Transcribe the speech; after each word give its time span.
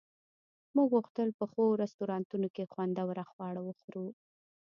موږ 0.75 0.87
غوښتل 0.95 1.29
په 1.39 1.45
ښو 1.51 1.63
رستورانتونو 1.83 2.47
کې 2.55 2.69
خوندور 2.71 3.15
خواړه 3.31 3.61
وخورو 3.63 4.05